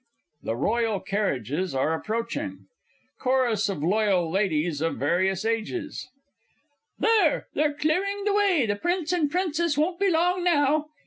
THE 0.41 0.55
ROYAL 0.55 1.01
CARRIAGES 1.01 1.75
ARE 1.75 1.93
APPROACHING. 1.93 2.65
CHORUS 3.19 3.69
OF 3.69 3.83
LOYAL 3.83 4.31
LADIES 4.31 4.81
OF 4.81 4.97
VARIOUS 4.97 5.45
AGES. 5.45 6.09
There 6.97 7.45
they're 7.53 7.75
clearing 7.75 8.23
the 8.23 8.33
way 8.33 8.65
the 8.65 8.77
Prince 8.77 9.13
and 9.13 9.29
Princess 9.29 9.77
won't 9.77 9.99
be 9.99 10.09
long 10.09 10.43
now. 10.43 10.87